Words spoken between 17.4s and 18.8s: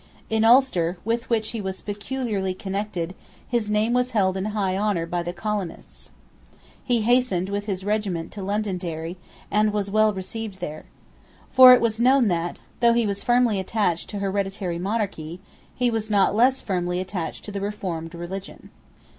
to the reformed religion.